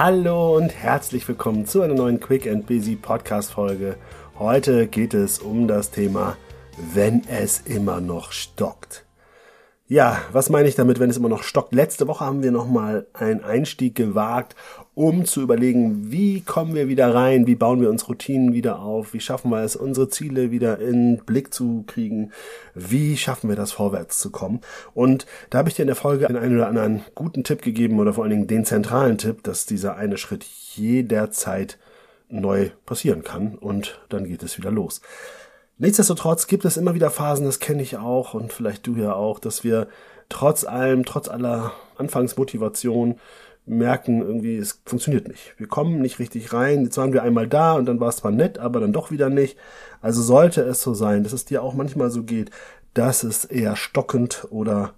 [0.00, 3.96] Hallo und herzlich willkommen zu einer neuen Quick and Busy Podcast Folge.
[4.38, 6.36] Heute geht es um das Thema,
[6.94, 9.07] wenn es immer noch stockt.
[9.90, 11.72] Ja, was meine ich damit, wenn es immer noch stockt?
[11.72, 14.54] Letzte Woche haben wir nochmal einen Einstieg gewagt,
[14.92, 19.14] um zu überlegen, wie kommen wir wieder rein, wie bauen wir uns Routinen wieder auf,
[19.14, 22.32] wie schaffen wir es, unsere Ziele wieder in Blick zu kriegen,
[22.74, 24.60] wie schaffen wir das vorwärts zu kommen.
[24.92, 27.98] Und da habe ich dir in der Folge den einen oder anderen guten Tipp gegeben
[27.98, 31.78] oder vor allen Dingen den zentralen Tipp, dass dieser eine Schritt jederzeit
[32.28, 35.00] neu passieren kann und dann geht es wieder los.
[35.78, 39.38] Nichtsdestotrotz gibt es immer wieder Phasen, das kenne ich auch und vielleicht du ja auch,
[39.38, 39.86] dass wir
[40.28, 43.18] trotz allem, trotz aller Anfangsmotivation
[43.64, 45.54] merken, irgendwie, es funktioniert nicht.
[45.58, 46.84] Wir kommen nicht richtig rein.
[46.84, 49.30] Jetzt waren wir einmal da und dann war es zwar nett, aber dann doch wieder
[49.30, 49.58] nicht.
[50.00, 52.50] Also sollte es so sein, dass es dir auch manchmal so geht,
[52.94, 54.94] dass es eher stockend oder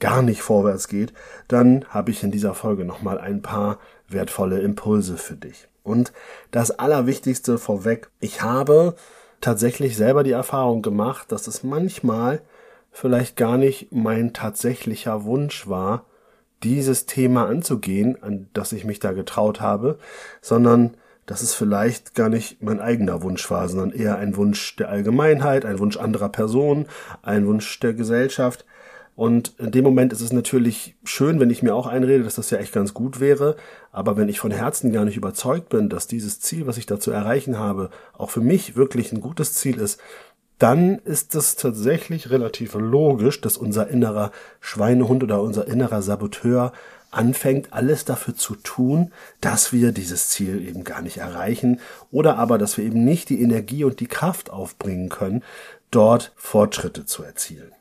[0.00, 1.12] gar nicht vorwärts geht,
[1.48, 5.68] dann habe ich in dieser Folge nochmal ein paar wertvolle Impulse für dich.
[5.82, 6.12] Und
[6.50, 8.96] das Allerwichtigste vorweg, ich habe
[9.44, 12.40] tatsächlich selber die Erfahrung gemacht, dass es manchmal
[12.92, 16.06] vielleicht gar nicht mein tatsächlicher Wunsch war,
[16.62, 19.98] dieses Thema anzugehen, an das ich mich da getraut habe,
[20.40, 24.88] sondern dass es vielleicht gar nicht mein eigener Wunsch war, sondern eher ein Wunsch der
[24.88, 26.86] Allgemeinheit, ein Wunsch anderer Personen,
[27.22, 28.64] ein Wunsch der Gesellschaft,
[29.16, 32.50] und in dem Moment ist es natürlich schön, wenn ich mir auch einrede, dass das
[32.50, 33.56] ja echt ganz gut wäre.
[33.92, 36.98] Aber wenn ich von Herzen gar nicht überzeugt bin, dass dieses Ziel, was ich da
[36.98, 40.00] zu erreichen habe, auch für mich wirklich ein gutes Ziel ist,
[40.58, 46.72] dann ist es tatsächlich relativ logisch, dass unser innerer Schweinehund oder unser innerer Saboteur
[47.12, 52.58] anfängt, alles dafür zu tun, dass wir dieses Ziel eben gar nicht erreichen oder aber,
[52.58, 55.44] dass wir eben nicht die Energie und die Kraft aufbringen können,
[55.92, 57.72] dort Fortschritte zu erzielen.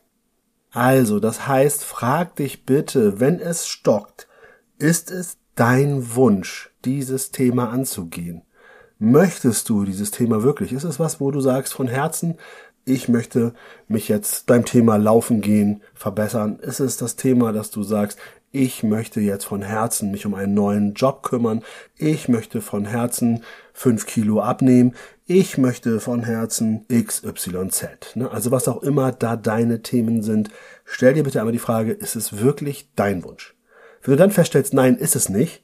[0.73, 4.27] Also, das heißt, frag dich bitte, wenn es stockt,
[4.79, 8.41] ist es dein Wunsch, dieses Thema anzugehen?
[8.97, 10.73] Möchtest du dieses Thema wirklich?
[10.73, 12.37] Ist es was, wo du sagst von Herzen,
[12.85, 13.53] ich möchte
[13.87, 16.57] mich jetzt beim Thema Laufen gehen verbessern?
[16.59, 18.17] Ist es das Thema, dass du sagst,
[18.53, 21.63] ich möchte jetzt von Herzen mich um einen neuen Job kümmern,
[21.97, 23.43] ich möchte von Herzen
[23.73, 24.93] fünf Kilo abnehmen,
[25.25, 28.15] ich möchte von Herzen XYZ.
[28.15, 28.29] Ne?
[28.29, 30.49] Also was auch immer da deine Themen sind,
[30.85, 33.55] stell dir bitte einmal die Frage, ist es wirklich dein Wunsch?
[34.03, 35.63] Wenn du dann feststellst, nein, ist es nicht,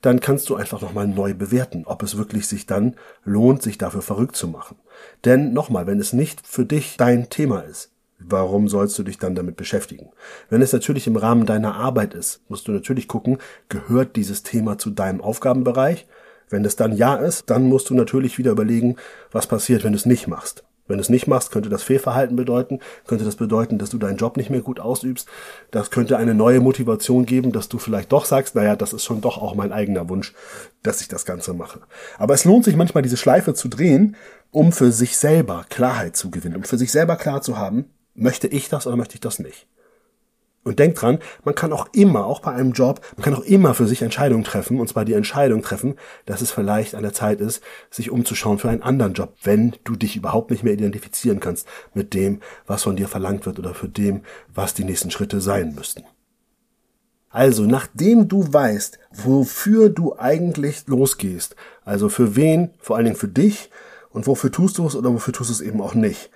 [0.00, 2.94] dann kannst du einfach nochmal neu bewerten, ob es wirklich sich dann
[3.24, 4.76] lohnt, sich dafür verrückt zu machen.
[5.24, 7.91] Denn nochmal, wenn es nicht für dich dein Thema ist,
[8.28, 10.10] Warum sollst du dich dann damit beschäftigen?
[10.48, 13.38] Wenn es natürlich im Rahmen deiner Arbeit ist, musst du natürlich gucken,
[13.68, 16.06] gehört dieses Thema zu deinem Aufgabenbereich?
[16.48, 18.96] Wenn es dann ja ist, dann musst du natürlich wieder überlegen,
[19.30, 20.64] was passiert, wenn du es nicht machst.
[20.88, 24.16] Wenn du es nicht machst, könnte das Fehlverhalten bedeuten, könnte das bedeuten, dass du deinen
[24.16, 25.28] Job nicht mehr gut ausübst.
[25.70, 29.20] Das könnte eine neue Motivation geben, dass du vielleicht doch sagst, naja, das ist schon
[29.20, 30.34] doch auch mein eigener Wunsch,
[30.82, 31.80] dass ich das Ganze mache.
[32.18, 34.16] Aber es lohnt sich manchmal, diese Schleife zu drehen,
[34.50, 38.46] um für sich selber Klarheit zu gewinnen, um für sich selber klar zu haben, möchte
[38.46, 39.66] ich das oder möchte ich das nicht?
[40.64, 43.74] Und denk dran, man kann auch immer, auch bei einem Job, man kann auch immer
[43.74, 47.40] für sich Entscheidungen treffen, und zwar die Entscheidung treffen, dass es vielleicht an der Zeit
[47.40, 51.66] ist, sich umzuschauen für einen anderen Job, wenn du dich überhaupt nicht mehr identifizieren kannst
[51.94, 54.22] mit dem, was von dir verlangt wird oder für dem,
[54.54, 56.04] was die nächsten Schritte sein müssten.
[57.28, 63.28] Also, nachdem du weißt, wofür du eigentlich losgehst, also für wen, vor allen Dingen für
[63.28, 63.70] dich,
[64.10, 66.30] und wofür tust du es oder wofür tust du es eben auch nicht,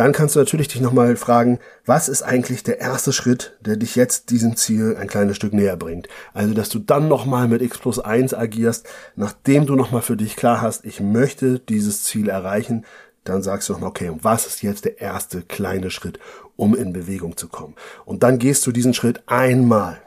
[0.00, 3.96] dann kannst du natürlich dich nochmal fragen, was ist eigentlich der erste Schritt, der dich
[3.96, 6.08] jetzt diesem Ziel ein kleines Stück näher bringt.
[6.32, 10.36] Also, dass du dann nochmal mit X plus 1 agierst, nachdem du nochmal für dich
[10.36, 12.86] klar hast, ich möchte dieses Ziel erreichen,
[13.24, 16.18] dann sagst du nochmal, okay, was ist jetzt der erste kleine Schritt,
[16.56, 17.74] um in Bewegung zu kommen?
[18.06, 20.00] Und dann gehst du diesen Schritt einmal.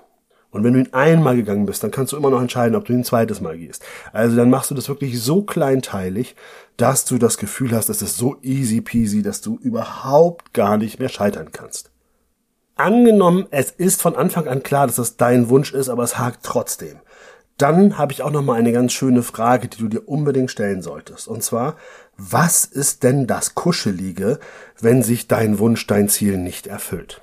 [0.54, 2.94] Und wenn du ihn einmal gegangen bist, dann kannst du immer noch entscheiden, ob du
[2.94, 3.84] ihn ein zweites Mal gehst.
[4.14, 6.36] Also dann machst du das wirklich so kleinteilig,
[6.78, 11.00] dass du das Gefühl hast, es ist so easy peasy, dass du überhaupt gar nicht
[11.00, 11.90] mehr scheitern kannst.
[12.76, 16.40] Angenommen, es ist von Anfang an klar, dass das dein Wunsch ist, aber es hakt
[16.44, 16.98] trotzdem.
[17.58, 20.84] Dann habe ich auch noch mal eine ganz schöne Frage, die du dir unbedingt stellen
[20.84, 21.28] solltest.
[21.28, 21.78] Und zwar,
[22.16, 24.40] was ist denn das Kuschelige,
[24.80, 27.23] wenn sich dein Wunsch, dein Ziel nicht erfüllt?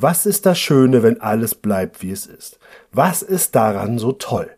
[0.00, 2.58] Was ist das Schöne, wenn alles bleibt, wie es ist?
[2.90, 4.50] Was ist daran so toll?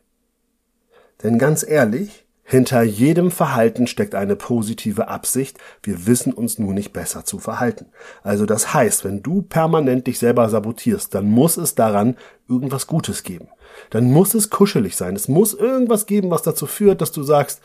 [1.24, 6.92] Denn ganz ehrlich, hinter jedem Verhalten steckt eine positive Absicht, wir wissen uns nur nicht
[6.92, 7.86] besser zu verhalten.
[8.22, 12.16] Also das heißt, wenn du permanent dich selber sabotierst, dann muss es daran
[12.48, 13.48] irgendwas Gutes geben.
[13.90, 15.16] Dann muss es kuschelig sein.
[15.16, 17.60] Es muss irgendwas geben, was dazu führt, dass du sagst,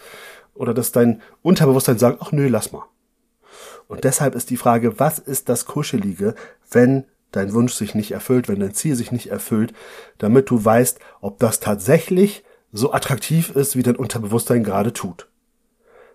[0.56, 2.86] oder dass dein Unterbewusstsein sagt, ach nö, lass mal.
[3.88, 6.34] Und deshalb ist die Frage, was ist das Kuschelige,
[6.72, 9.74] wenn dein Wunsch sich nicht erfüllt, wenn dein Ziel sich nicht erfüllt,
[10.18, 15.28] damit du weißt, ob das tatsächlich so attraktiv ist, wie dein Unterbewusstsein gerade tut.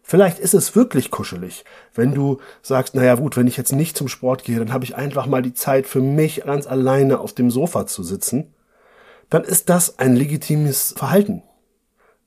[0.03, 1.64] Vielleicht ist es wirklich kuschelig,
[1.94, 4.97] wenn du sagst, naja gut, wenn ich jetzt nicht zum Sport gehe, dann habe ich
[4.97, 8.53] einfach mal die Zeit für mich ganz alleine auf dem Sofa zu sitzen.
[9.31, 11.43] Dann ist das ein legitimes Verhalten.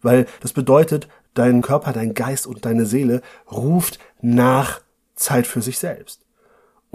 [0.02, 3.22] Weil das bedeutet, dein Körper, dein Geist und deine Seele
[3.52, 4.82] ruft nach
[5.16, 6.25] Zeit für sich selbst.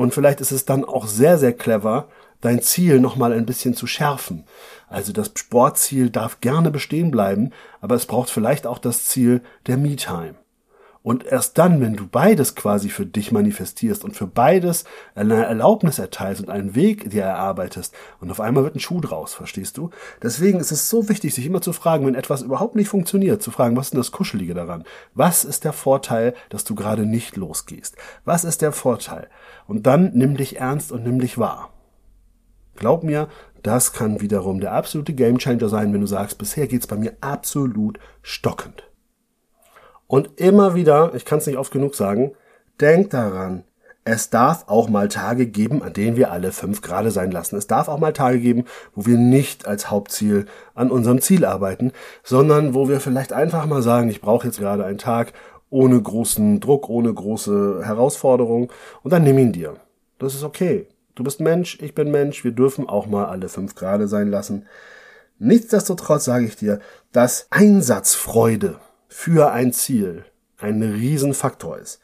[0.00, 2.08] Und vielleicht ist es dann auch sehr, sehr clever,
[2.40, 4.44] dein Ziel nochmal ein bisschen zu schärfen.
[4.88, 7.50] Also das Sportziel darf gerne bestehen bleiben,
[7.82, 10.36] aber es braucht vielleicht auch das Ziel der Me-Time.
[11.02, 15.98] Und erst dann, wenn du beides quasi für dich manifestierst und für beides eine Erlaubnis
[15.98, 19.88] erteilst und einen Weg dir erarbeitest, und auf einmal wird ein Schuh draus, verstehst du?
[20.22, 23.50] Deswegen ist es so wichtig, sich immer zu fragen, wenn etwas überhaupt nicht funktioniert, zu
[23.50, 24.84] fragen, was ist denn das Kuschelige daran?
[25.14, 27.96] Was ist der Vorteil, dass du gerade nicht losgehst?
[28.26, 29.28] Was ist der Vorteil?
[29.66, 31.72] Und dann nimm dich ernst und nimm dich wahr.
[32.76, 33.28] Glaub mir,
[33.62, 37.98] das kann wiederum der absolute Gamechanger sein, wenn du sagst, bisher geht's bei mir absolut
[38.22, 38.89] stockend.
[40.10, 42.32] Und immer wieder, ich kann es nicht oft genug sagen,
[42.80, 43.62] denk daran,
[44.02, 47.54] es darf auch mal Tage geben, an denen wir alle fünf Grade sein lassen.
[47.54, 51.92] Es darf auch mal Tage geben, wo wir nicht als Hauptziel an unserem Ziel arbeiten,
[52.24, 55.32] sondern wo wir vielleicht einfach mal sagen, ich brauche jetzt gerade einen Tag
[55.68, 58.72] ohne großen Druck, ohne große Herausforderung
[59.04, 59.76] und dann nimm ihn dir.
[60.18, 60.88] Das ist okay.
[61.14, 64.66] Du bist Mensch, ich bin Mensch, wir dürfen auch mal alle fünf Grade sein lassen.
[65.38, 66.80] Nichtsdestotrotz sage ich dir,
[67.12, 68.80] dass Einsatzfreude
[69.10, 70.24] für ein Ziel
[70.56, 72.00] ein Riesenfaktor ist.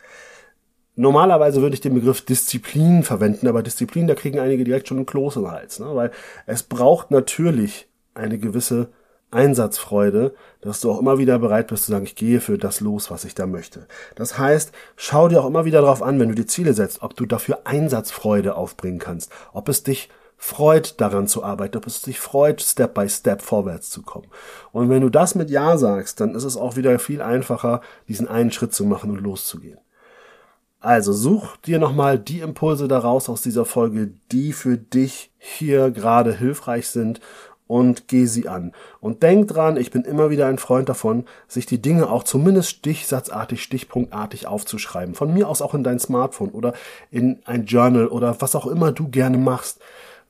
[0.97, 5.06] Normalerweise würde ich den Begriff Disziplin verwenden, aber Disziplin, da kriegen einige direkt schon einen
[5.06, 5.94] Kloß im Hals, ne?
[5.94, 6.11] weil
[6.47, 8.88] es braucht natürlich eine gewisse
[9.31, 13.11] Einsatzfreude, dass du auch immer wieder bereit bist zu sagen, ich gehe für das los,
[13.11, 13.87] was ich da möchte.
[14.14, 17.14] Das heißt, schau dir auch immer wieder darauf an, wenn du dir Ziele setzt, ob
[17.14, 22.21] du dafür Einsatzfreude aufbringen kannst, ob es dich freut, daran zu arbeiten, ob es dich
[22.21, 24.29] freut, Step by Step vorwärts zu kommen.
[24.73, 28.29] Und wenn du das mit Ja sagst, dann ist es auch wieder viel einfacher, diesen
[28.29, 29.79] einen Schritt zu machen und loszugehen.
[30.81, 36.33] Also such dir nochmal die Impulse daraus aus dieser Folge, die für dich hier gerade
[36.33, 37.21] hilfreich sind
[37.67, 38.73] und geh sie an.
[39.00, 42.71] Und denk dran, ich bin immer wieder ein Freund davon, sich die Dinge auch zumindest
[42.71, 45.15] stichsatzartig, stichpunktartig aufzuschreiben.
[45.15, 46.75] Von mir aus auch in dein Smartphone oder
[47.11, 49.81] in ein Journal oder was auch immer du gerne machst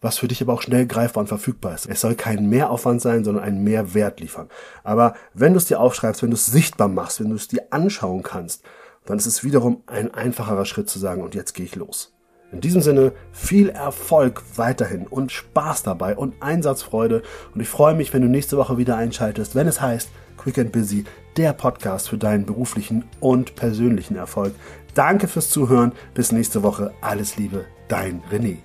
[0.00, 1.87] was für dich aber auch schnell greifbar und verfügbar ist.
[1.87, 4.48] Es soll kein Mehraufwand sein, sondern einen Mehrwert liefern.
[4.84, 7.62] Aber wenn du es dir aufschreibst, wenn du es sichtbar machst, wenn du es dir
[7.70, 8.62] anschauen kannst,
[9.06, 12.12] dann ist es wiederum ein einfacherer Schritt zu sagen, und jetzt gehe ich los.
[12.52, 17.22] In diesem Sinne viel Erfolg weiterhin und Spaß dabei und Einsatzfreude.
[17.54, 20.72] Und ich freue mich, wenn du nächste Woche wieder einschaltest, wenn es heißt Quick and
[20.72, 21.04] Busy,
[21.37, 24.54] der Podcast für deinen beruflichen und persönlichen Erfolg.
[24.94, 25.93] Danke fürs Zuhören.
[26.14, 26.93] Bis nächste Woche.
[27.00, 28.58] Alles Liebe, dein René.